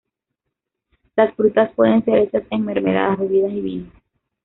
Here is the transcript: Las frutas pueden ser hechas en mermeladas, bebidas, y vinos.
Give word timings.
Las 1.15 1.35
frutas 1.35 1.71
pueden 1.75 2.03
ser 2.03 2.17
hechas 2.17 2.41
en 2.49 2.65
mermeladas, 2.65 3.19
bebidas, 3.19 3.51
y 3.51 3.61
vinos. 3.61 3.93